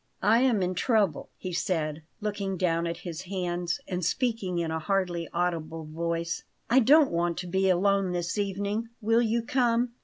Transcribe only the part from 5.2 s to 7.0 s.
audible voice. "I